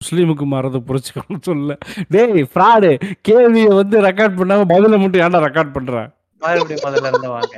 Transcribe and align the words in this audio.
முஸ்லீமுக்கு 0.00 0.44
மாறதை 0.46 0.78
புரிச்சுக்கணும்னு 0.80 1.42
சொல்ல 1.42 1.76
டேய் 2.10 2.42
ஃப்ராடு. 2.52 2.90
கேள்வியை 3.20 3.68
வந்து 3.68 4.00
ரெக்கார்ட் 4.00 4.38
பண்ணாம 4.38 4.66
பதில 4.68 4.98
மட்டும் 4.98 5.22
ஏன்டா 5.22 5.38
ரெக்கார்ட் 5.46 5.72
பண்ற? 5.72 5.94
மறுபடியும் 6.42 6.84
முதல்ல 6.86 7.06
இருந்து 7.06 7.28
வாங்க. 7.28 7.54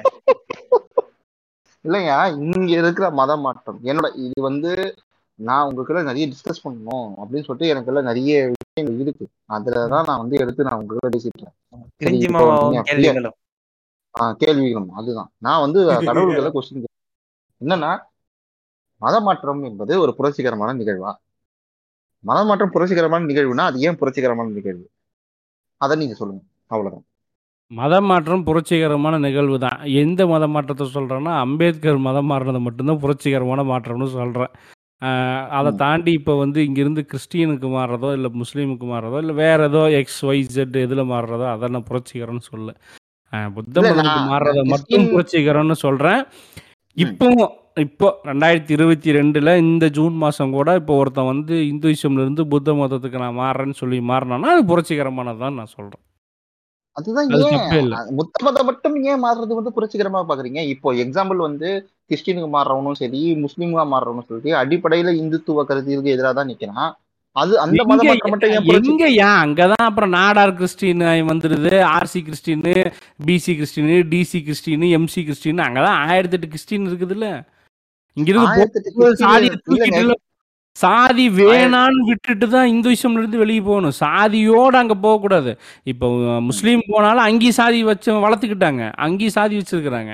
இல்லையா 1.84 2.27
இங்க 2.29 2.73
இருக்கிற 2.73 3.10
மத 3.10 3.37
மாற்றம். 3.37 3.80
என்னோட 3.84 4.16
இது 4.16 4.42
வந்து 4.42 4.70
நான் 5.38 5.66
உங்ககிட்ட 5.66 6.02
நிறைய 6.02 6.27
டிஸ்கஸ் 6.27 6.65
பண்ணணும் 6.65 7.09
அப்படின்னு 7.20 7.45
சொல்லிட்டு 7.45 7.68
எனக்குள்ள 7.68 8.01
நிறைய 8.02 8.32
விஷயங்கள் 8.46 9.01
இருக்கு. 9.01 9.24
அதுலதான் 9.48 10.07
நான் 10.07 10.18
வந்து 10.18 10.37
எடுத்து 10.37 10.65
நான் 10.65 10.79
உங்ககிட்ட 10.80 11.09
பேசிட்டு 11.09 11.38
இருக்கேன். 11.38 11.57
கிரிஞ்சி 12.01 12.23
இப்போ 12.23 12.38
மாமாவும் 12.38 12.70
நீங்க 12.70 12.82
கேள்விகளும்? 12.82 13.37
ஆஹ் 14.15 14.37
கேள்விகளும். 14.37 14.91
அதுதான். 14.95 15.30
நான் 15.38 15.60
வந்து 15.60 15.80
கடவுள்களை 16.10 16.51
கொஸ்டின் 16.51 16.84
என்னன்னா 17.60 17.93
மத 19.02 19.20
மாற்றம் 19.20 19.62
என்பது 19.62 20.01
ஒரு 20.01 20.15
புரட்சிகரமான 20.16 20.74
நிகழ்வா? 20.74 21.12
மத 22.24 22.38
மாற்றம் 22.48 22.73
புரட்சிகரமான 22.74 23.27
நிகழ்வுனா 23.30 23.65
அது 23.70 23.79
ஏன் 23.88 23.98
புரட்சிகரமான 24.01 24.48
நிகழ்வு? 24.59 24.87
அதை 25.80 25.95
நீங்க 26.01 26.15
சொல்லுங்க. 26.20 26.43
அவ்வளவுதான். 26.73 27.06
மத 27.70 27.95
மாற்றம் 28.09 28.45
புரட்சிகரமான 28.48 29.15
நிகழ்வு 29.26 29.57
தான் 29.65 29.80
எந்த 30.02 30.21
மத 30.32 30.45
மாற்றத்தை 30.54 30.87
சொல்கிறேன்னா 30.96 31.32
அம்பேத்கர் 31.45 31.98
மதம் 32.09 32.29
மாறினது 32.32 32.60
மட்டும்தான் 32.66 33.02
புரட்சிகரமான 33.04 33.65
மாற்றம்னு 33.73 34.09
சொல்கிறேன் 34.16 34.52
அதை. 35.59 35.71
தாண்டி 35.82 36.13
இப்போ 36.18 36.32
வந்து 36.41 36.59
இங்கேருந்து 36.66 37.02
கிறிஸ்டியனுக்கு 37.10 37.68
மாறுறதோ 37.76 38.09
இல்லை 38.16 38.30
முஸ்லீமுக்கு 38.41 38.87
மாறுறதோ 38.93 39.18
இல்லை 39.23 39.35
வேற 39.43 39.68
ஏதோ 39.71 39.82
எக்ஸ் 40.01 40.21
ஒய் 40.30 40.43
ஜெட் 40.57 40.76
எதில் 40.85 41.10
மாறுறதோ 41.13 41.46
அதை 41.52 41.71
நான் 41.76 41.87
புரட்சிகரம்னு 41.91 42.45
சொல்ல 42.51 42.71
புத்த 43.57 43.76
மதத்துக்கு 43.80 44.23
மாறுறதை 44.32 44.63
மட்டும் 44.73 45.07
புரட்சிகரம்னு 45.13 45.76
சொல்கிறேன் 45.85 46.21
இப்போவும் 46.96 47.52
இப்போ 47.76 48.09
ரெண்டாயிரத்தி 48.29 48.73
இருபத்தி 48.76 49.10
ரெண்டில் 49.16 49.51
இந்த 49.65 49.85
ஜூன் 49.96 50.15
மாதம் 50.23 50.54
கூட 50.57 50.71
இப்போ 50.80 50.95
ஒருத்தன் 51.01 51.29
வந்து 51.32 51.54
இந்துயிசம்லேருந்து 51.73 52.43
புத்த 52.52 52.74
மதத்துக்கு 52.74 53.23
நான் 53.23 53.40
மாறுறேன்னு 53.43 53.76
சொல்லி 53.80 53.99
மாறினான்னா 54.10 54.49
அது 54.54 54.63
புரட்சிகரமானதான் 54.71 55.59
நான் 55.59 55.74
சொல்கிறேன் 55.74 56.04
அதுதான் 56.96 57.29
ஏன் 57.48 58.09
முத்த 58.18 58.45
மதம் 58.46 58.66
மட்டும் 58.71 58.96
ஏன் 59.10 59.23
மாறுறது 59.24 59.59
வந்து 59.59 59.74
புரட்சிகரமா 59.76 60.21
பாக்குறீங்க? 60.30 60.60
இப்போ 60.73 60.88
எக்ஸாம்பிள் 61.04 61.38
வந்து 61.46 61.68
கிறிஸ்டினுக்கு 62.10 62.48
மாறுறவனும் 62.57 62.98
சரி 63.02 63.21
முஸ்லீமா 63.45 63.85
மாறுறவனும் 63.93 64.28
சரி 64.31 64.53
அடிப்படையில 64.62 65.12
இந்துத்துவ 65.21 65.65
கருத்திற்கு 65.69 66.15
எதிராக 66.15 66.34
தான் 66.38 66.50
நிக்கிறான். 66.53 66.91
அது 67.37 67.53
அந்த 67.65 67.81
மத 67.91 68.00
எங்க 68.03 68.09
மாற்றம் 68.10 68.32
மட்டும் 68.34 68.53
ஏன் 68.56 68.66
புரட்சி 68.69 68.93
எங்க 68.94 69.06
ஏன்? 69.26 69.38
அங்கதான் 69.44 69.87
அப்புறம் 69.88 70.15
நாடார் 70.19 70.56
கிறிஸ்டின் 70.60 71.04
வந்துடுது 71.31 71.72
RC 71.97 72.22
Christian 72.28 72.66
BC 73.28 73.54
Christian 73.60 73.93
DC 74.15 74.41
Christian 74.48 74.87
MC 74.98 75.22
Christian 75.28 75.65
அங்கதான் 75.69 75.98
ஆயிரத்தி 76.09 76.37
எட்டு 76.38 76.53
கிறிஸ்டின் 76.54 76.88
இருக்குதுல்ல. 76.91 77.28
இங்கிருந்து 78.16 78.65
இல்ல, 80.03 80.15
சாதி 80.77 81.25
வேணான்னு 81.39 82.03
விட்டுட்டு 82.09 82.47
தான் 82.55 82.69
இந்துயிசம்ல 82.72 83.21
இருந்து 83.22 83.43
வெளியே 83.43 83.62
போகணும். 83.69 83.94
சாதியோட 84.03 84.75
அங்க 84.83 84.94
போகக்கூடாது. 85.06 85.53
இப்போ 85.93 86.06
முஸ்லீம் 86.50 86.83
போனாலும் 86.91 87.27
அங்கேயும் 87.28 87.59
சாதி 87.61 87.78
வச்சு 87.91 88.11
வளர்த்துக்கிட்டாங்க. 88.27 88.83
அங்கேயும் 89.06 89.37
சாதி 89.38 89.55
வச்சிருக்கிறாங்க. 89.61 90.12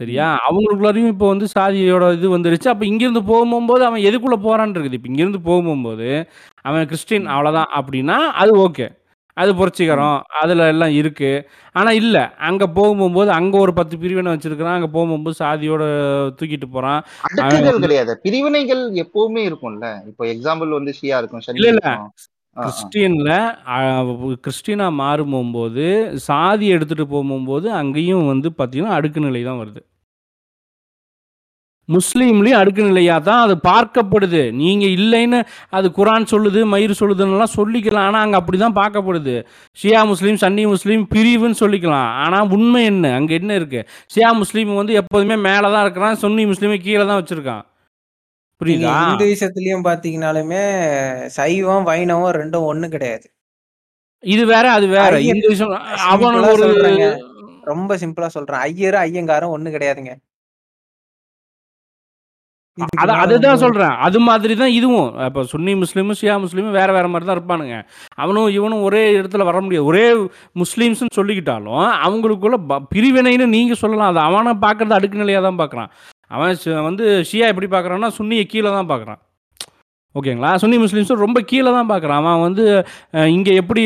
சரியா? 0.00 0.26
அவங்களுக்குள்ளாரையும் 0.46 1.12
இப்போ 1.14 1.26
வந்து 1.32 1.46
சாதியோட 1.56 2.06
இது 2.18 2.28
வந்துருச்சு. 2.36 2.68
அப்போ 2.72 2.84
இங்கிருந்து 2.90 3.22
போகும்போது 3.32 3.82
அவன் 3.88 4.06
எதுக்குள்ள 4.08 4.36
போறான்னு 4.46 4.74
இருக்குது. 4.76 4.98
இப்போ 4.98 5.10
இங்கிருந்து 5.12 5.40
போகும்போது 5.50 6.08
அவன் 6.68 6.88
கிறிஸ்டின் 6.90 7.28
அவ்வளோதான் 7.34 7.70
அப்படின்னா 7.80 8.18
அது 8.42 8.52
ஓகே. 8.66 8.88
அது 9.36 9.50
புரட்சிகரம் 9.58 10.18
அதில் 10.40 10.62
எல்லாம் 10.72 10.94
இருக்கு. 11.00 11.30
ஆனால் 11.74 11.98
இல்லை 12.00 12.22
அங்கே 12.48 12.66
போகும்போது 12.76 13.30
அங்கே 13.38 13.58
ஒரு 13.64 13.72
பத்து 13.78 13.94
பிரிவினை 14.02 14.32
வச்சிருக்கிறான் 14.34 14.76
அங்கே 14.78 14.90
போகும்போது 14.94 15.36
சாதியோட 15.42 15.84
தூக்கிட்டு 16.38 16.68
போகிறான் 16.68 17.00
கிடையாது. 17.86 18.14
பிரிவினைகள் 18.26 18.84
எப்பவுமே 19.04 19.42
இருக்கும்ல. 19.48 19.88
இப்போ 20.10 20.24
எக்ஸாம்பிள் 20.34 20.78
வந்து 20.78 20.94
ஷியா 21.00 21.18
இருக்கும் 21.22 21.44
இல்ல, 21.58 21.68
இல்ல. 21.74 21.86
கிறிஸ்டியன்ல 22.56 23.32
கிறிஸ்டினா 24.44 24.86
மாறும்போது 25.00 25.86
சாதி 26.28 26.66
எடுத்துட்டு 26.76 27.06
போகும்போது 27.14 27.66
அங்கேயும் 27.80 28.30
வந்து 28.32 28.48
பார்த்தீங்கன்னா 28.58 28.96
அடுக்கு 28.98 29.26
நிலை 29.26 29.42
தான் 29.42 29.60
வருது. 29.62 29.80
முஸ்லீம்லேயும் 31.94 32.58
அடுக்கு 32.60 32.82
நிலையாக 32.88 33.20
தான் 33.28 33.42
அது 33.46 33.54
பார்க்கப்படுது. 33.70 34.42
நீங்கள் 34.62 34.94
இல்லைன்னு 34.98 35.40
அது 35.78 35.86
குரான் 35.98 36.30
சொல்லுது 36.32 36.62
மயிர் 36.72 36.98
சொல்லுதுன்னெல்லாம் 37.00 37.54
சொல்லிக்கலாம். 37.58 38.06
ஆனால் 38.08 38.22
அங்கே 38.24 38.38
அப்படி 38.40 38.58
தான் 38.64 38.76
பார்க்கப்படுது. 38.80 39.36
ஷியா 39.82 40.02
முஸ்லீம் 40.12 40.40
சன்னி 40.44 40.64
முஸ்லீம் 40.74 41.04
பிரிவுன்னு 41.14 41.60
சொல்லிக்கலாம். 41.62 42.10
ஆனால் 42.24 42.50
உண்மை 42.58 42.82
என்ன? 42.92 43.14
அங்கே 43.20 43.36
என்ன 43.40 43.52
இருக்குது 43.60 43.86
ஷியா 44.14 44.32
முஸ்லீம் 44.42 44.74
வந்து 44.80 44.98
எப்போதுமே 45.02 45.38
மேலே 45.48 45.70
தான் 45.76 45.84
இருக்கிறான் 45.86 46.20
சுன்னி 46.24 46.44
முஸ்லீமை 46.52 46.78
கீழே 46.86 47.04
தான் 47.04 47.20
வச்சுருக்கான் 47.20 47.64
புரியுதா? 48.60 48.92
இந்துயிசத்துலயும் 49.12 49.86
பாத்தீங்கன்னாலுமே 49.86 50.60
சைவம் 51.38 51.88
வைணவம் 51.88 52.36
ரெண்டும் 52.40 52.68
ஒண்ணு 52.72 52.86
கிடையாது. 52.94 53.26
இது 54.24 54.42
வேற 54.52 54.66
அது 54.76 54.86
வேற. 54.94 55.10
ஐயர் 55.18 55.36
இந்த 55.38 55.48
விஷயம் 55.54 55.74
அவன் 56.12 56.38
ரொம்ப 57.72 57.92
சிம்பிளா 58.02 58.28
சொல்றேன். 58.36 58.62
ஐயரும் 58.68 59.04
ஐயங்காரும் 59.06 59.52
ஒண்ணு 59.56 59.74
கிடையாதுங்க. 59.74 60.12
அதுதான் 63.24 63.60
சொல்றேன். 63.62 63.94
அது 64.06 64.18
மாதிரி 64.28 64.54
தான் 64.62 64.74
இதுவும். 64.78 65.10
இப்போ 65.26 65.42
சுன்னி 65.52 65.72
முஸ்லீமும் 65.82 66.18
ஷியா 66.20 66.34
முஸ்லீமும் 66.44 66.76
வேற 66.78 66.88
வேற 66.96 67.06
மாதிரி 67.12 67.26
தான் 67.28 67.38
இருப்பானுங்க. 67.38 67.76
அவனும் 68.22 68.48
இவனும் 68.58 68.84
ஒரே 68.88 69.02
இடத்துல 69.18 69.44
வர 69.50 69.60
முடியாது. 69.66 69.88
ஒரே 69.90 70.06
முஸ்லீம்ஸ்னு 70.62 71.16
சொல்லிக்கிட்டாலும் 71.18 71.86
அவங்களுக்குள்ள 72.06 72.58
பிரிவினைன்னு 72.94 73.46
நீங்க 73.56 73.76
சொல்லலாம். 73.82 74.10
அது 74.12 74.22
அவனை 74.28 74.54
பார்க்கறது 74.66 74.98
அடுக்கு 74.98 75.22
நிலையாக 75.22 75.44
தான் 75.48 75.60
பார்க்குறான். 75.62 75.92
அவன் 76.36 76.84
வந்து 76.88 77.06
ஷியா 77.30 77.48
எப்படி 77.52 77.70
பார்க்குறான்னா 77.76 78.10
சுன்னியை 78.18 78.46
கீழே 78.52 78.70
தான் 78.78 78.90
பார்க்குறான். 78.92 79.20
ஓகேங்களா? 80.18 80.50
சுன்னி 80.62 80.76
முஸ்லீம்ஸும் 80.82 81.24
ரொம்ப 81.24 81.38
கீழே 81.50 81.70
தான் 81.76 81.90
பார்க்குறான். 81.92 82.20
அவன் 82.22 82.44
வந்து 82.46 82.64
இங்கே 83.36 83.52
எப்படி 83.60 83.82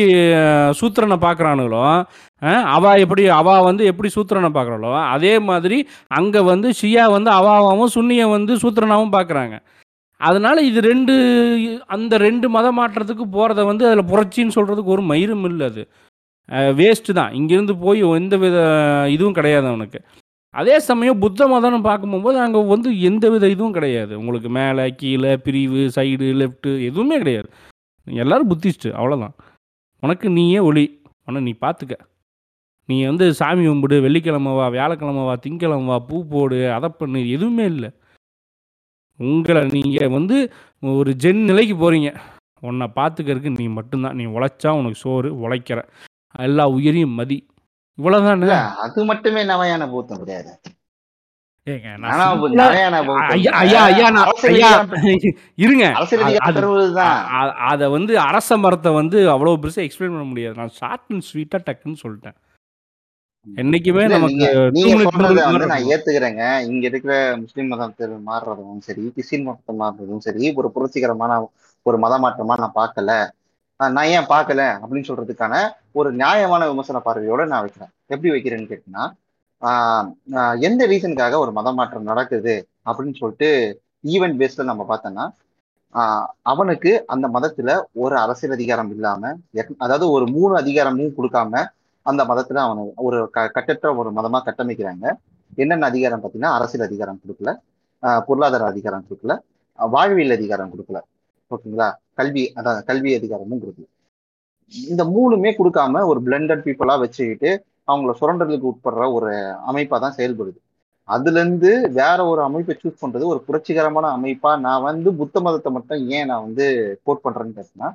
சூத்திரனை 0.79 1.17
பார்க்குறானுங்களோ 1.25 1.83
அவா 2.75 2.91
எப்படி 3.03 3.23
அவா 3.39 3.55
வந்து 3.69 3.83
எப்படி 3.91 4.09
சூத்திரனை 4.15 4.49
பார்க்குறாளோ 4.57 4.91
அதே 5.15 5.33
மாதிரி 5.49 5.77
அங்கே 6.19 6.41
வந்து 6.51 6.69
ஷியா 6.79 7.03
வந்து 7.15 7.29
அவாவாவும் 7.39 7.93
சுன்னியை 7.95 8.27
வந்து 8.37 8.55
சூத்திரனாவும் 8.63 9.15
பார்க்குறாங்க. 9.17 9.57
அதனால் 10.21 10.59
இது 10.69 10.79
ரெண்டு 10.91 11.13
அந்த 11.95 12.13
ரெண்டு 12.27 12.47
மத 12.55 12.67
மாற்றத்துக்கு 12.79 13.25
போகிறத 13.35 13.61
வந்து 13.71 13.85
அதில் 13.89 14.09
புரட்சின்னு 14.11 14.55
சொல்கிறதுக்கு 14.57 14.95
ஒரு 14.95 15.03
மயிரும் 15.11 15.45
இல்லை 15.49 15.67
அது. 15.71 15.83
வேஸ்ட்டு 16.79 17.17
தான். 17.19 17.31
இங்கேருந்து 17.39 17.75
போய் 17.85 18.01
எந்த 18.19 18.35
வித 18.43 18.57
இதுவும் 19.15 19.37
கிடையாது 19.39 19.67
அவனுக்கு. 19.71 19.99
அதே 20.53 20.75
சமயம் 20.87 21.21
புத்த 21.23 21.47
மதம்னு 21.47 21.79
பார்க்கும்போது 21.87 22.37
அங்கே 22.45 22.61
வந்து 22.71 22.89
எந்த 23.09 23.25
வித 23.29 23.45
இதுவும் 23.49 23.75
கிடையாது. 23.77 24.13
உங்களுக்கு 24.19 24.49
மேலே 24.57 24.85
கீழே 25.01 25.31
பிரிவு 25.45 25.81
சைடு 25.95 26.29
லெஃப்ட்டு 26.41 26.71
எதுவுமே 26.87 27.17
கிடையாது. 27.17 27.49
எல்லோரும் 28.07 28.49
புத்திஸ்ட்டு 28.51 28.89
அவ்வளோதான் 28.99 29.35
உனக்கு 30.03 30.29
நீயே 30.29 30.59
ஒளி. 30.69 30.85
ஆனால் 31.25 31.45
நீ 31.47 31.53
பார்த்துக்க. 31.65 31.95
நீ 32.89 32.95
வந்து 33.05 33.25
சாமி 33.39 33.63
கும்பிடு 33.65 33.97
வெள்ளிக்கிழமை 34.05 34.51
வா 34.59 34.65
வியாழக்கிழமை 34.75 35.23
வா 35.27 35.35
திங்கிழமை 35.43 35.85
வா 35.85 35.97
பூ 36.07 36.15
போடு 36.31 36.57
அதை 36.77 36.89
பண்ணு 36.99 37.19
எதுவுமே 37.35 37.65
இல்லை. 37.73 37.89
உங்களை 39.19 39.61
நீங்கள் 39.75 40.13
வந்து 40.17 40.37
ஒரு 40.81 41.11
ஜென் 41.23 41.43
நிலைக்கு 41.49 41.75
போகிறீங்க 41.83 42.11
உன்னை 42.67 42.87
பார்த்துக்கறதுக்கு 42.99 43.57
நீ 43.59 43.67
மட்டும்தான். 43.79 44.17
நீ 44.19 44.25
உழைச்சா 44.35 44.71
உனக்கு 44.79 44.99
சோறு 45.05 45.29
உழைக்கிற. 45.43 45.79
எல்லா 46.47 46.65
உயிரையும் 46.77 47.17
மதி. 47.19 47.37
இவ்வளோதானே 48.01 48.37
இல்ல 48.37 48.67
அது 48.67 49.05
மட்டுமே 49.05 49.43
நவயான 49.43 49.89
பூத்தம் 49.89 50.17
கிடையாது. 50.17 50.61
இருங்க. 55.55 55.93
அது- 57.69 57.91
வந்து 57.91 58.19
அரச 58.19 58.57
மரத்தை 58.57 58.93
வந்து 58.93 59.29
அவ்வளோ 59.29 59.49
பெருசாக 59.49 59.75
எக்ஸ்பிளைன் 59.75 59.97
பண்ண 59.97 60.23
முடியாது. 60.23 60.55
நான் 60.55 60.67
ஷார்ட் 60.67 61.01
அண்ட் 61.09 61.23
ஸ்வீட்டாக 61.33 61.37
டக்குன்னு 61.37 61.95
சொல்லிட்டேன். 62.03 62.33
என்னைக்குமே 63.55 64.09
நமக்கு 64.09 64.71
நான் 65.65 65.83
ஏத்துக்கிறேங்க. 65.83 66.59
இங்க 66.59 66.87
இருக்கிற 66.87 67.37
முஸ்லிம் 67.39 67.67
மதத்தில் 67.67 68.17
மாறுறதும் 68.27 68.77
சரி 68.77 69.09
கிறிஸ்டின் 69.09 69.43
மதத்தை 69.43 69.79
மாறுறதும் 69.79 70.17
சரி 70.17 70.53
ஒரு 70.53 70.71
புரட்சிகரமான 70.71 71.49
ஒரு 71.81 71.97
மத 71.97 72.17
மாற்றமா 72.17 72.45
நான் 72.45 72.71
பார்க்கல. 72.75 72.97
ஆஹ் 72.97 73.29
நான் 73.95 74.11
ஏன் 74.15 74.29
பார்க்கல 74.33 74.61
அப்படின்னு 74.81 75.09
சொல்றதுக்கான 75.09 75.55
ஒரு 75.99 76.09
நியாயமான 76.13 76.67
விமர்சன 76.69 77.01
பார்வையோட 77.05 77.41
நான் 77.51 77.63
வைக்கிறேன். 77.65 77.91
எப்படி 78.13 78.31
வைக்கிறேன்னு 78.33 78.69
கேட்டீங்கன்னா 78.71 79.05
எந்த 80.67 80.81
ரீசனுக்காக 80.91 81.37
ஒரு 81.43 81.51
மத 81.57 81.71
மாற்றம் 81.71 82.09
நடக்குது 82.11 82.55
அப்படின்னு 82.89 83.19
சொல்லிட்டு 83.21 83.49
ஈவென்ட் 84.03 84.39
பேஸ்ல 84.41 84.63
நம்ம 84.69 84.85
பார்த்தோம்னா 84.91 85.25
அவனுக்கு 86.51 86.91
அந்த 87.13 87.25
மதத்துல 87.35 87.71
ஒரு 88.03 88.15
அரசியல் 88.23 88.55
அதிகாரம் 88.57 88.91
இல்லாம 88.95 89.31
அதாவது 89.83 90.05
ஒரு 90.15 90.25
மூணு 90.35 90.53
அதிகாரமும் 90.61 91.15
கொடுக்காம 91.17 91.63
அந்த 92.05 92.21
மதத்துல 92.29 92.61
அவனை 92.67 92.83
ஒரு 93.07 93.17
க 93.35 93.47
கட்டற்ற 93.55 93.87
ஒரு 94.01 94.09
மதமா 94.17 94.39
கட்டமைக்கிறாங்க. 94.45 95.05
என்னென்ன 95.57 95.87
அதிகாரம் 95.91 96.21
பார்த்தீங்கன்னா 96.21 96.53
அரசியல் 96.57 96.87
அதிகாரம் 96.87 97.19
கொடுக்கல 97.23 97.51
பொருளாதார 98.27 98.65
அதிகாரம் 98.73 99.05
கொடுக்கல 99.07 99.33
வாழ்வியல் 99.79 100.35
அதிகாரம் 100.37 100.71
கொடுக்கல. 100.73 100.99
ஓகேங்களா? 101.51 101.89
கல்வி 102.21 102.45
அதான் 102.59 102.87
கல்வி 102.91 103.11
அதிகாரமும் 103.19 103.63
கொடுக்கல 103.63 103.89
இந்த 104.91 105.03
மூணுமே 105.13 105.49
கொடுக்காம 105.59 106.03
ஒரு 106.09 106.19
பிளண்டட் 106.25 106.65
பீப்புளா 106.65 106.97
வச்சுக்கிட்டு 107.03 107.49
அவங்கள 107.91 108.11
சுரண்டலுக்கு 108.19 108.69
உட்படுற 108.71 109.05
ஒரு 109.15 109.31
அமைப்பா 109.69 109.97
தான் 110.03 110.17
செயல்படுது. 110.17 110.59
அதுல 111.07 111.39
இருந்து 111.41 111.71
வேற 111.97 112.19
ஒரு 112.31 112.41
அமைப்பை 112.47 112.73
சூஸ் 112.81 113.01
பண்றது 113.01 113.25
ஒரு 113.31 113.39
புரட்சிகரமான 113.47 114.09
அமைப்பா 114.17 114.51
நான் 114.65 114.85
வந்து 114.89 115.09
புத்த 115.21 115.39
மதத்தை 115.45 115.69
மட்டும் 115.77 116.01
ஏன் 116.17 116.29
நான் 116.31 116.45
வந்து 116.47 116.65
கோட் 117.05 117.23
பண்றேன்னு 117.25 117.55
கேட்டேன்னா 117.57 117.89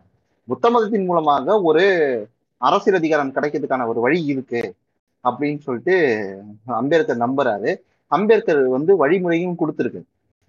புத்த 0.49 0.71
மதத்தின் 0.75 1.07
மூலமாக 1.11 1.57
ஒரு 1.69 1.85
அரசியல் 2.61 2.99
அதிகாரம் 3.01 3.33
கிடைக்கிறதுக்கான 3.37 3.87
ஒரு 3.93 4.01
வழி 4.07 4.21
இருக்கு 4.35 4.63
அப்படின்னு 5.25 5.63
சொல்லிட்டு 5.67 5.95
அம்பேத்கர் 6.81 7.25
நம்புறாரு. 7.25 7.71
அம்பேத்கர் 8.13 8.63
வந்து 8.77 8.93
வழிமுறையும் 9.03 9.59
கொடுத்துருக்கு. 9.61 10.03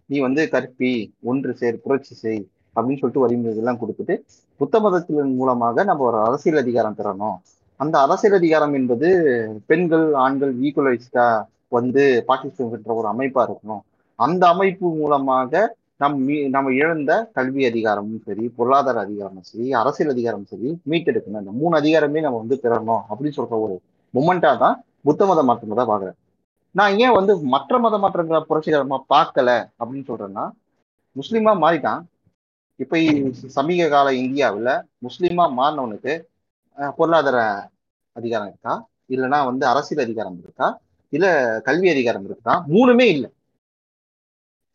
நீ 0.09 0.17
வந்து 0.25 0.41
கற்பி 0.53 0.91
ஒன்று 1.31 1.53
சேர் 1.61 1.81
புரட்சி 1.85 2.13
செய் 2.23 2.43
அப்படின்னு 2.77 2.97
சொல்லிட்டு 2.97 3.27
வரிமுறை 3.27 3.55
எல்லாம் 3.55 3.77
கொடுத்துட்டு 3.79 4.21
புத்த 4.57 4.79
மதத்தின் 4.79 5.35
மூலமாக 5.35 5.83
நம்ம 5.83 6.03
ஒரு 6.03 6.17
அரசியல் 6.17 6.59
அதிகாரம் 6.59 6.95
பெறணும். 6.97 7.35
அந்த 7.75 7.99
அரசியல் 7.99 8.37
அதிகாரம் 8.37 8.73
என்பது 8.73 9.61
பெண்கள் 9.65 10.13
ஆண்கள் 10.13 10.59
ஈக்குவலைஸ்டா 10.59 11.45
வந்து 11.67 12.23
பார்ட்டிசிபேட் 12.27 12.83
ஒரு 12.83 13.07
அமைப்பா 13.07 13.47
இருக்கணும். 13.47 13.79
அந்த 14.15 14.47
அமைப்பு 14.47 14.95
மூலமாக 14.95 15.75
நம் 15.97 16.27
மீ- 16.27 16.49
நம்ம 16.49 16.73
இழந்த 16.73 17.29
கல்வி 17.33 17.65
அதிகாரமும் 17.65 18.21
சரி 18.25 18.53
பொருளாதார 18.55 18.99
அதிகாரமும் 18.99 19.43
சரி 19.43 19.73
அரசியல் 19.73 20.11
அதிகாரமும் 20.11 20.45
சரி 20.45 20.81
மீட்டெடுக்கணும். 20.89 21.39
இந்த 21.39 21.51
மூணு 21.51 21.77
அதிகாரமே 21.77 22.21
நம்ம 22.21 22.37
வந்து 22.37 22.59
பெறணும் 22.61 23.01
அப்படின்னு 23.09 23.31
சொல்ற 23.35 23.47
ஒரு 23.49 23.81
மொமெண்டா 24.13 24.57
தான் 24.57 24.83
புத்த 25.03 25.25
மத 25.25 25.43
மாற்றம் 25.43 25.87
தான் 25.87 25.87
பாக்குறேன் 25.87 26.15
நான் 26.71 26.97
ஏன் 26.97 27.11
வந்து 27.11 27.39
மற்ற 27.39 27.79
மத 27.79 27.97
மாற்றங்களை 27.97 28.43
புரட்சிகரமா 28.49 28.97
பார்க்கல 29.09 29.69
அப்படின்னு 29.79 30.07
சொல்றேன்னா 30.07 30.49
முஸ்லீமா 31.15 31.55
மாறிட்டான். 31.55 32.01
இப்ப 32.77 32.97
சமீக 33.31 33.89
கால 33.89 34.13
இந்தியாவில் 34.13 34.65
முஸ்லீமா 35.01 35.51
மாறினவனுக்கு 35.57 36.21
பொருளாதார 36.95 37.69
அதிகாரம் 38.11 38.47
இருக்கா? 38.47 38.87
இல்லைன்னா 39.09 39.45
வந்து 39.45 39.65
அரசியல் 39.65 40.03
அதிகாரம் 40.03 40.37
இருக்கா? 40.43 40.79
இல்ல 41.09 41.59
கல்வி 41.63 41.89
அதிகாரம் 41.89 42.25
இருக்கா? 42.25 42.65
மூணுமே 42.67 43.01
இல்லை. 43.01 43.31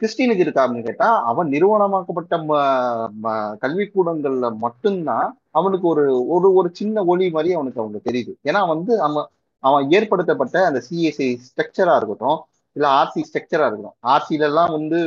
கிறிஸ்டினுக்கு 0.01 0.39
இருக்கா 0.39 0.67
அப்படின்னு 0.67 0.83
கேட்டா 0.83 1.25
அவன் 1.25 1.49
நிறுவனமாக்கப்பட்ட 1.49 2.31
ம- 2.31 3.57
கல்விக்கூடங்கள்ல 3.61 4.57
மட்டும்தான் 4.57 5.39
அவனுக்கு 5.51 5.89
ஒரு 5.89 6.27
ஒரு 6.27 6.53
ஒரு 6.53 6.71
சின்ன 6.73 7.05
ஒளி 7.05 7.31
மாதிரி 7.31 7.55
அவனுக்கு 7.55 7.81
அவங்க 7.81 8.01
தெரியுது. 8.05 8.33
ஏன்னா 8.45 8.69
வந்து 8.69 9.01
அவன் 9.01 9.27
அவன் 9.59 9.91
ஏற்படுத்தப்பட்ட 9.91 10.67
அந்த 10.67 10.83
சிஎஸ்ஐ 10.91 11.37
ஸ்ட்ரக்சரா 11.37 11.97
இருக்கட்டும் 11.97 12.45
இல்ல 12.77 12.87
ஆர்சி 12.99 13.21
ஸ்ட்ரக்சரா 13.29 13.65
இருக்கட்டும் 13.67 13.97
ஆர்சில 14.13 14.47
எல்லாம் 14.51 14.71
வந்து 14.77 14.99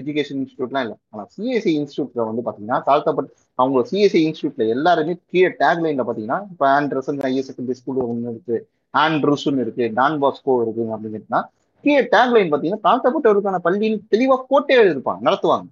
எஜுகேஷன் 0.00 0.40
இன்ஸ்டியூட்லாம் 0.40 0.84
இல்லை. 0.86 0.96
ஆனா 1.12 1.22
சிஎஸ்சி 1.34 1.70
இன்ஸ்டியூட்ல 1.78 2.26
வந்து 2.30 2.42
பாத்தீங்கன்னா 2.46 2.78
தாழ்த்தப்பட்ட 2.88 3.30
அவங்க 3.58 3.82
சிஎஸ்சி 3.90 4.20
இன்ஸ்டியூட்ல 4.26 4.66
எல்லாருமே 4.76 5.14
கீழே 5.32 5.50
டேக்லைன்ல 5.62 6.04
பாத்தீங்கன்னா 6.08 6.40
இப்போ 6.52 6.66
ஆண்ட்ரசன் 6.78 7.20
ஹையர் 7.26 7.46
செகண்டரி 7.48 7.78
ஸ்கூல் 7.80 8.02
ஒன்று 8.06 8.32
இருக்கு. 8.34 8.56
ஆண்ட்ரூஸ்னு 8.94 9.62
இருக்கு. 9.64 9.84
டான் 9.98 10.18
பாஸ்கோ 10.22 10.54
இருக்கு 10.64 10.84
அப்படின்னு 10.94 11.18
கேட்டா 11.18 11.40
கீழே 11.84 12.02
டேக்லைன் 12.14 12.52
பாத்தீங்கன்னா 12.52 12.84
தாழ்த்தப்பட்டவருக்கான 12.88 13.58
பள்ளின்னு 13.66 13.98
தெளிவா 14.14 14.36
போட்டே 14.52 14.74
எழுதிருப்பாங்க 14.82 15.22
நடத்துவாங்க. 15.28 15.66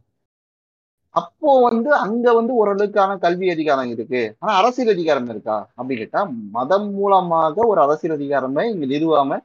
அப்போ 1.15 1.51
வந்து 1.69 1.91
அங்க 2.05 2.27
வந்து 2.39 2.53
ஓரளவுக்கான 2.61 3.17
கல்வி 3.25 3.47
அதிகாரம் 3.55 3.91
இருக்கு. 3.95 4.21
ஆனா 4.39 4.53
அரசியல் 4.61 4.93
அதிகாரம் 4.95 5.29
இருக்கா? 5.29 5.57
அப்படின்னு 5.79 6.03
கேட்டா 6.05 6.21
மதம் 6.57 6.89
மூலமாக 6.93 7.57
ஒரு 7.73 7.81
அரசியல் 7.81 8.17
அதிகாரமே 8.19 8.65
இங்க 8.73 8.87
நிறுவாம 8.95 9.39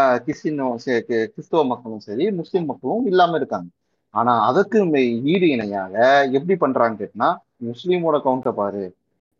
கிறிஸ்டினும் 0.00 0.74
கிறிஸ்டினோ 0.74 1.26
கிறிஸ்தவ 1.26 1.64
மக்களும் 1.64 2.00
சரி 2.00 2.32
முஸ்லிம் 2.32 2.64
மக்களும் 2.64 3.06
இல்லாம 3.06 3.36
இருக்காங்க. 3.36 3.66
ஆனா 4.10 4.46
அதற்கு 4.46 4.84
மே- 4.84 5.22
ஈடு 5.22 5.48
இணையாக 5.48 6.24
எப்படி 6.32 6.72
பண்றான்னு 6.72 6.98
கேட்டினா 6.98 7.36
முஸ்லீமோட 7.64 8.20
கவுண்ட 8.24 8.52
பாரு 8.52 8.94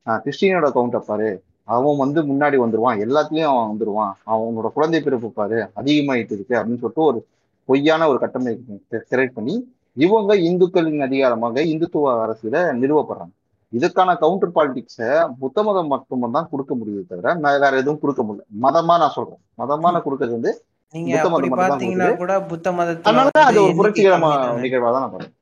கிறிஸ்டியனோட 0.06 0.70
கிறிஸ்டினோட 0.70 0.98
பாரு 0.98 1.42
அவன் 1.64 1.96
வந்து 1.96 2.22
முன்னாடி 2.22 2.58
வந்துருவான் 2.58 3.00
எல்லாத்துலயும் 3.00 3.42
அவன் 3.42 3.76
வந்துருவான் 3.76 4.12
அவனோட 4.26 4.72
குழந்தை 4.72 5.00
பிறப்பு 5.00 5.30
பாரு 5.30 5.70
அதிகமாயிட்டு 5.76 6.32
இருக்கு 6.32 6.56
அப்படின்னு 6.56 6.78
சொல்லிட்டு 6.78 7.02
ஒரு 7.02 7.26
பொய்யான 7.64 8.08
ஒரு 8.08 8.18
கட்டமைப்பு 8.18 8.80
கிரியேட் 8.90 9.30
பண்ணி 9.34 9.74
இவங்க 9.94 10.36
இந்துக்களின் 10.36 11.00
அதிகாரமாக 11.00 11.64
இந்துத்துவ 11.64 12.06
அரசியல 12.06 12.56
நிறுவப்படுறாங்க. 12.76 13.45
இதுக்கான 13.76 14.10
கவுண்டர் 14.20 14.54
பாலிடிக்ஸ 14.56 14.98
புத்த 15.40 15.58
மதம் 15.66 15.90
மட்டும் 15.92 16.34
தான் 16.36 16.50
கொடுக்க 16.52 16.72
முடியுது 16.78 17.02
தவிர 17.10 17.34
நான் 17.42 17.60
வேற 17.64 17.74
எதுவும் 17.82 18.00
கொடுக்க 18.02 18.22
முடியல. 18.22 18.44
மதமா 18.64 18.94
நான் 19.02 19.14
சொல்றேன். 19.16 19.40
மதமா 19.60 19.88
நான் 19.94 20.06
கொடுக்கறது 20.06 20.36
வந்து 20.38 20.52
நீங்க 20.94 21.14
அப்படி 21.22 21.48
பாத்தீங்கன்னா 21.60 22.08
கூட 22.20 22.34
புத்த 22.50 22.68
மதத்துல 22.76 23.08
அதனாலதான் 23.10 23.48
அது 23.48 23.58
ஒரு 23.58 23.64
எண்ணிக்கை 23.64 23.80
புரட்சிகரமா 23.80 24.30
கம்மி 24.30 24.46
தானே 24.46 24.62
நிகழ்வா 24.64 24.90
தான் 24.94 25.04
நான் 25.04 25.14
பாருறேன் 25.14 25.34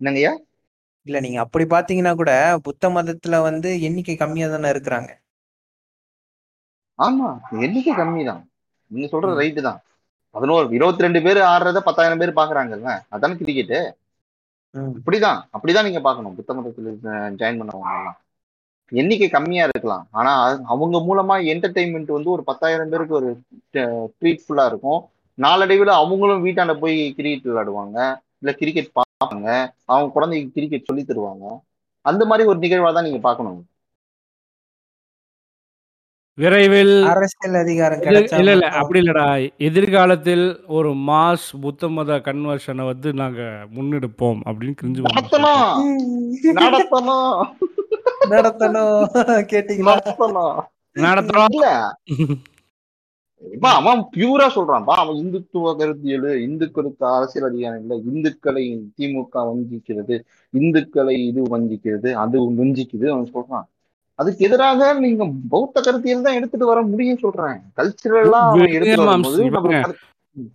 என்னங்கய்யா 0.00 0.32
இல்ல 1.06 1.20
நீங்க 1.24 1.38
அப்படி 1.44 1.64
பாத்தீங்கன்னா 1.72 2.12
கூட 2.16 2.32
புத்த 2.66 2.88
மதத்துல 2.96 3.36
வந்து 3.46 3.68
எண்ணிக்கை 3.88 4.14
கம்மியா 4.18 4.46
தானே 4.54 4.68
இருக்கிறாங்க. 4.74 5.10
ஆமா 6.98 7.28
எண்ணிக்கை 7.64 7.92
கம்மி 7.98 8.22
தான். 8.28 8.42
நீங்க 8.90 9.06
சொல்றது. 9.12 9.38
ரைட்டு 9.40 9.62
தான். 9.66 9.78
பதினோரு 10.34 10.66
இருபத்தி 10.76 11.04
ரெண்டு 11.04 11.20
பேர் 11.24 11.40
ஆடுறத 11.52 11.78
பத்தாயிரம் 11.86 12.20
பேர் 12.22 12.38
பாக்குறாங்கல்ல 12.38 12.90
அதானே 13.14 13.36
கிரிக்கெட்டு 13.40 13.78
அப்படிதான். 14.74 15.38
அப்படிதான் 15.54 15.86
நீங்க 15.88 16.00
பாக்கணும் 16.00 16.36
புத்த 16.38 16.54
மதத்துல 16.54 16.94
ஜாயின் 17.40 17.60
பண்ணவங்க 17.60 17.92
எண்ணிக்கை 18.92 19.28
கம்மியா 19.28 19.64
இருக்கலாம். 19.68 20.04
ஆனா 20.10 20.32
அவங்க 20.72 20.96
மூலமா 21.08 21.34
என்டர்டைன்மெண்ட் 21.52 22.10
வந்து 22.16 22.30
ஒரு 22.30 22.42
பத்தாயிரம் 22.50 22.90
பேருக்கு 22.92 23.14
ஒரு 23.14 23.30
ட்ரீட்ஃபுல்லா 24.20 24.64
இருக்கும். 24.70 25.00
நாளடைவில் 25.38 25.92
அவங்களும் 26.00 26.44
வீட்டாண்ட 26.46 26.74
போய் 26.78 26.96
கிரிக்கெட் 27.16 27.50
விளையாடுவாங்க. 27.50 27.98
இல்ல 28.40 28.52
கிரிக்கெட் 28.60 28.96
பார்ப்பாங்க. 28.98 29.48
அவங்க 29.84 30.08
குழந்தைக்கு 30.16 30.54
கிரிக்கெட் 30.56 30.88
சொல்லி 30.90 31.04
தருவாங்க. 31.04 31.44
அந்த 32.04 32.22
மாதிரி 32.26 32.48
ஒரு 32.48 32.58
நிகழ்வா 32.58 32.92
தான் 32.92 33.06
நீங்க 33.08 33.20
பாக்கணும் 33.28 33.60
விரைவில் 36.38 36.92
அரசியல் 37.10 37.56
அதிகாரம் 37.56 38.02
இல்ல 38.36 38.52
இல்ல 38.52 38.66
அப்படி 38.80 39.00
இல்லடா. 39.00 39.24
எதிர்காலத்தில் 39.68 40.44
ஒரு 40.68 40.90
மாஸ் 41.06 41.46
புத்த 41.60 41.88
மத 41.88 42.18
கன்வர்ஷனை 42.26 42.84
வந்து 42.84 43.08
நாங்க 43.14 43.40
முன்னெடுப்போம் 43.76 44.40
அப்படின்னு 44.48 44.76
கிரிஞ்சு 44.80 45.06
நடத்தணும். 45.08 45.74
நடத்தணும். 46.60 47.40
நடத்தணும். 48.30 49.00
கேட்டீங்களா? 49.52 49.96
நடத்தணும். 50.96 51.52
இல்ல. 51.52 51.66
அவன் 53.72 54.00
பியூரா 54.14 54.46
சொல்றான்பா 54.54 54.94
அவன் 55.02 55.16
இந்துத்துவ 55.16 55.72
கருத்தியல் 55.76 56.28
இந்துக்களுக்கு 56.40 57.06
அரசியல் 57.16 57.48
அதிகாரம் 57.48 57.82
இல்ல. 57.82 57.94
இந்துக்களை 58.10 58.64
திமுக 58.98 59.44
வஞ்சிக்கிறது 59.50 60.16
இந்துக்களை 60.54 61.16
இது 61.26 61.42
வஞ்சிக்கிறது 61.54 62.12
அது 62.24 62.36
வஞ்சிக்குது 62.52 63.08
அவன் 63.08 63.30
சொல்றான். 63.34 63.66
அதுக்கு 64.18 64.44
எதிராக 64.46 64.86
நீங்க 65.02 65.24
பௌத்த 65.52 65.80
கருத்தியல் 65.80 66.24
தான் 66.26 66.36
எடுத்துட்டு 66.38 66.66
வர 66.66 66.80
முடியும் 66.92 67.20
சொல்றேன். 67.24 67.58
கல்ச்சுரலா 67.76 68.40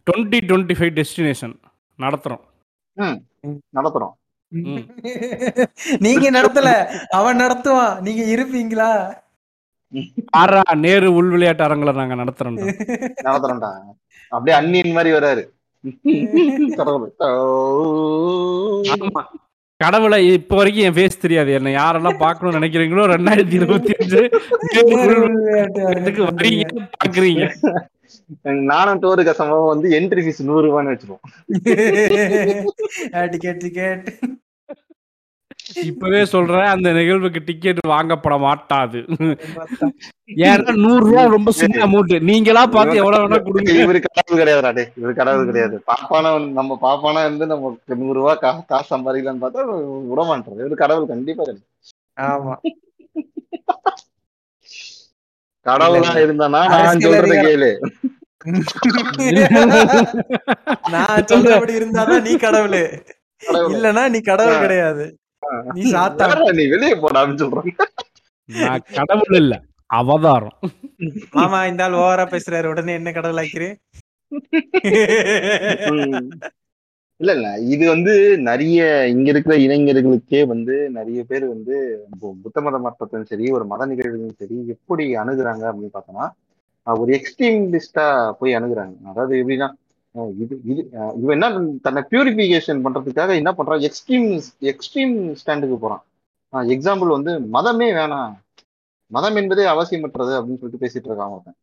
டுவெண்ட்டி 0.07 0.39
டுவெண்ட்டி 0.49 0.75
ஃபைவ் 0.79 0.93
டெஸ்டினேஷன் 0.99 1.55
நடத்துறோம். 1.99 2.43
நடத்துறோம். 3.79 4.13
நீங்க 6.05 6.25
நடத்தல. 6.37 6.69
அவன் 7.19 7.41
நடத்துவான். 7.43 7.95
நீங்க 8.07 8.23
இருப்பீங்களா? 8.35 8.91
ஆறா 10.41 10.61
நேரு 10.83 11.07
உள் 11.13 11.29
விளையாட்டு 11.29 11.63
அரங்களை 11.67 11.93
நாங்க 11.99 12.15
நடத்துறோம் 12.21 12.59
நடத்துறோம்டா. 13.27 13.71
அப்படியே 14.31 14.55
அந்நியன் 14.59 14.95
மாதிரி 14.97 15.11
வராரு. 15.17 15.43
கடவுள். 19.83 20.15
இப்ப 20.37 20.55
வரைக்கும் 20.59 20.85
என் 20.87 20.97
ஃபேஸ் 20.97 21.23
தெரியாது. 21.25 21.51
என்ன 21.59 21.73
யாரெல்லாம் 21.79 22.21
பார்க்கணும்னு 22.23 22.59
நினைக்கிறீங்களோ 22.59 23.05
ரெண்டாயிரத்தி 23.15 23.57
இருபத்தி 23.61 23.93
அஞ்சு 24.01 24.21
வரீங்க 26.29 26.65
பாக்குறீங்க. 26.97 27.45
நானும் 28.71 29.01
டோரு 29.03 29.21
கசமாவும் 29.27 29.71
வந்து 29.71 29.87
என்ட்ரி 29.99 30.21
ஃபீஸ் 30.25 30.41
நூறு 30.49 30.65
ரூபான்னு 30.67 30.93
வச்சிருவோம். 30.93 31.23
டிக்கெட் 33.33 33.61
டிக்கெட் 33.65 34.05
இப்பவே 35.89 36.25
சொல்றேன் 36.25 36.65
அந்த 36.65 36.91
நிகழ்வுக்கு 36.93 37.39
டிக்கெட் 37.45 37.79
வாங்கப்பட 37.87 38.39
மாட்டாது. 38.39 38.99
ஏன்னா 40.49 40.73
நூறு 40.83 41.03
ரூபா 41.07 41.23
ரொம்ப 41.25 41.51
சின்ன 41.51 41.85
அமௌண்ட் 41.87 42.15
நீங்களா 42.21 42.63
பார்த்து 42.75 43.01
எவ்வளவு 43.01 43.23
வேணா 43.23 43.39
கொடுங்க. 43.43 43.71
இவரு 43.85 43.99
கடவுள் 44.07 44.41
கிடையாதுடா 44.41 44.71
டேய். 44.71 44.91
இவரு 45.01 45.13
கடவுள் 45.13 45.45
கிடையாது. 45.45 45.77
பாப்பானா 45.91 46.31
நம்ம 46.59 46.77
பாப்பானா 46.81 47.23
இருந்து 47.25 47.47
நமக்கு 47.47 47.95
நூறு 47.95 48.17
ரூபாய் 48.19 48.41
கா 48.45 48.51
காசு 48.71 48.95
சம்பாதிக்கலாம்னு 48.95 49.43
பார்த்தா 49.45 49.65
விட 50.11 50.21
மாட்டாரு. 50.31 50.59
இவரு 50.63 50.77
கடவுள் 50.83 51.11
கண்டிப்பா 51.13 51.43
கிடையாது. 51.43 51.65
ஆமா. 52.29 52.55
கடவுளா 55.65 56.13
இருந்தானா? 56.25 56.61
நான் 56.75 57.03
சொல்றத. 57.03 57.35
கேளு. 57.45 57.69
நான் 60.91 61.27
சொல்றபடி 61.31 61.73
இருந்தாதான் 61.81 62.21
நீ 62.21 62.35
கடவுளு. 62.35 62.81
இல்லனா 63.73 64.09
நீ 64.09 64.19
கடவுள். 64.21 64.59
கிடையாது. 64.59 65.05
நீ 65.75 65.83
சாத்தான் 65.91 66.31
வேற 66.33 66.51
நீ 66.53 66.65
வெளியே 66.71 66.95
போடான்னு 66.97 67.41
சொல்றான் 67.41 67.69
நான் 68.49 68.87
கடவுள் 68.93 69.37
இல்ல 69.37 69.53
அவதாரம். 69.89 70.55
மாமா 71.33 71.59
இந்த 71.65 71.83
ஆள் 71.85 71.97
ஓவரா 71.99 72.25
பேசுறாரு. 72.29 72.67
உடனே 72.67 72.93
என்ன 72.93 73.09
கடவுள் 73.11 73.41
ஆக்கிறே. 73.41 73.69
இல்ல 77.19 77.31
இல்ல. 77.35 77.47
இது 77.73 77.83
வந்து 77.89 78.13
நிறைய 78.47 78.79
இங்க 79.07 79.27
இருக்கிற 79.29 79.55
இளைஞர்களுக்கே 79.57 80.41
வந்து 80.47 80.75
நிறைய 80.95 81.19
பேர் 81.23 81.45
வந்து 81.47 81.75
புத்த 82.43 82.61
மத 82.61 82.77
மாற்றத்தையும் 82.79 83.29
சரி 83.31 83.45
ஒரு 83.57 83.65
மத 83.65 83.85
நிகழ்வுகளும் 83.85 84.39
சரி 84.41 84.57
எப்படி 84.75 85.05
அணுகுறாங்க 85.21 85.63
அப்படின்னு 85.69 85.95
பார்த்தோம்னா 85.95 86.27
ஒரு 86.87 87.11
எக்ஸ்ட்ரீமிஸ்டா 87.17 88.07
போய் 88.39 88.57
அணுகுறாங்க. 88.57 88.95
அதாவது 89.11 89.33
எப்படின்னா 89.41 89.69
இது 90.15 90.55
இது 90.71 90.81
இவன் 91.21 91.35
என்ன 91.37 91.47
தன்னை 91.85 92.01
பியூரிஃபிகேஷன் 92.11 92.83
பண்றதுக்காக 92.85 93.35
என்ன 93.41 93.51
பண்றான்? 93.57 93.83
எக்ஸ்ட்ரீம் 93.87 94.27
எக்ஸ்ட்ரீம் 94.71 95.15
ஸ்டாண்டுக்கு 95.41 95.77
போறான். 95.77 96.03
எக்ஸாம்பிள் 96.73 97.15
வந்து 97.17 97.31
மதமே 97.55 97.87
வேணாம் 97.99 98.33
மதம் 99.11 99.37
என்பதே 99.41 99.65
அவசியமற்றது 99.73 100.33
அப்படின்னு 100.37 100.61
சொல்லிட்டு 100.61 100.83
பேசிட்டு 100.83 101.09
இருக்கான் 101.09 101.33
ஒருத்தன் 101.35 101.57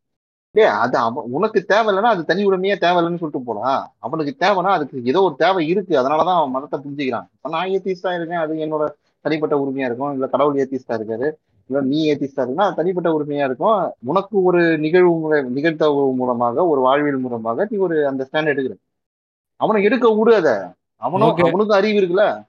டே 0.55 0.63
அது 0.83 0.95
அவன் 0.97 1.27
உனக்கு 1.37 1.59
தேவையில்லைன்னா 1.69 2.11
அது 2.13 2.23
தனி 2.25 2.41
உடமையே 2.49 2.75
தேவையில்லைன்னு 2.85 3.21
சொல்லிட்டு 3.21 3.47
போலாம். 3.49 3.83
அவனுக்கு 3.99 4.33
தேவைன்னா 4.45 4.71
அதுக்கு 4.77 4.97
ஏதோ 5.11 5.21
ஒரு 5.27 5.35
தேவை 5.37 5.61
இருக்கு. 5.73 5.93
அதனாலதான் 6.01 6.39
அவன் 6.39 6.55
மதத்தை 6.55 6.77
புரிஞ்சுக்கிறான். 6.79 7.27
இப்ப 7.35 7.49
நான் 7.49 7.71
ஏத்திஸ்டா 7.75 8.11
இருக்கேன். 8.17 8.43
அது 8.45 8.53
என்னோட 8.65 8.85
தனிப்பட்ட 9.25 9.55
உரிமையா 9.63 9.87
இருக்கும். 9.89 10.13
இல்ல 10.13 10.27
கடவுள் 10.27 10.59
ஏத்திஸ்டா 10.63 10.97
இருக்காரு. 10.99 11.29
நீ 11.79 12.13
ஏத்திஸ்டா 12.13 12.37
இருக்குன்னா 12.37 12.73
தனிப்பட்ட 12.73 13.09
உரிமையா 13.09 13.43
இருக்கும். 13.43 13.93
உனக்கு 14.05 14.43
ஒரு 14.43 14.77
நிகழ்வு 14.77 15.19
முறை 15.19 15.41
நிகழ்த்தவு 15.41 16.13
மூலமாக 16.15 16.67
ஒரு 16.67 16.81
வாழ்வியல் 16.81 17.17
மூலமாக 17.17 17.67
நீ 17.69 17.77
ஒரு 17.77 18.07
அந்த 18.07 18.29
ஸ்டாண்ட் 18.31 18.51
எடுக்கிற. 18.51 18.75
அவனை 19.57 19.83
எடுக்க 19.83 20.13
விடு 20.13 20.35
அத. 20.35 20.73
அவனும். 20.97 21.29
அவனுக்கும் 21.29 21.69
அறிவு 21.69 22.01
இருக்குல்ல. 22.01 22.43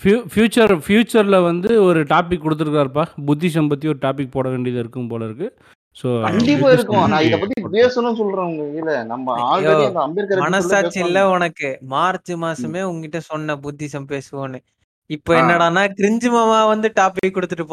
ஃபியூச்சர் 0.00 0.74
ஃபியூச்சரில் 0.76 1.42
வந்து 1.42 1.82
ஒரு 1.82 2.02
டாபிக் 2.02 2.44
கொடுத்துருக்காருப்பா. 2.44 3.04
புத்திசம் 3.26 3.68
பற்றி 3.68 3.88
ஒரு 3.88 3.98
டாபிக் 4.00 4.30
போட 4.30 4.48
வேண்டியது 4.48 4.78
இருக்கும் 4.78 5.08
போல 5.08 5.24
இருக்கு. 5.24 5.54
ஸோ 6.02 6.20
கண்டிப்பா 6.22 6.72
இருக்கும். 6.72 7.08
நான் 7.08 7.22
இத 7.22 7.38
பத்தி 7.38 7.62
பேசணும்னு 7.62 8.14
சொல்றேன் 8.14 8.58
உங்க 8.58 9.04
நம்ம 9.04 9.56
ஆல்ரெடி 9.56 9.86
அந்த 9.86 10.00
அம்பேத்கர் 10.00 10.38
மனசாட்சி 10.38 11.00
இல்ல 11.00 11.30
உனக்கு. 11.30 11.78
மார்ச் 11.80 12.32
மாசமே 12.32 12.82
உங்ககிட்ட 12.82 13.18
சொன்ன 13.18 13.56
புத்திசம் 13.56 14.08
பேசுவோன்னு. 14.08 14.60
இப்ப 15.06 15.36
ஆ. 15.36 15.40
என்னடான்னா 15.40 15.90
கிரிஞ்சு 15.96 16.30
மாமா 16.30 16.66
வந்து 16.66 16.92
டாபிக் 17.00 17.34
கொடுத்துட்டு 17.34 17.66